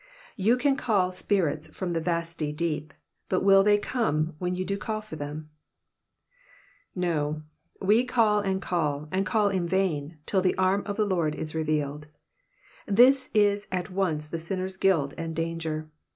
"You 0.47 0.57
can 0.57 0.75
call 0.77 1.11
spirits 1.11 1.67
from 1.67 1.93
the 1.93 2.01
vaflty 2.01 2.51
deep. 2.55 2.91
But 3.29 3.43
will 3.43 3.61
they 3.61 3.77
come 3.77 4.33
when 4.39 4.55
you 4.55 4.65
do 4.65 4.75
call 4.75 4.99
for 4.99 5.15
them?" 5.15 5.51
No, 7.05 7.43
we 7.79 8.03
can 8.03 8.43
and 8.43 8.59
call, 8.63 9.07
and 9.11 9.27
call 9.27 9.49
in 9.49 9.67
vain, 9.67 10.17
till 10.25 10.41
the 10.41 10.57
arm 10.57 10.81
of 10.87 10.97
the 10.97 11.05
Lord 11.05 11.35
is 11.35 11.53
revealed. 11.53 12.07
This 12.87 13.29
is 13.35 13.67
at 13.71 13.91
once 13.91 14.27
the 14.27 14.39
sinner's 14.39 14.75
guilt 14.75 15.13
and 15.19 15.35
danger. 15.35 15.91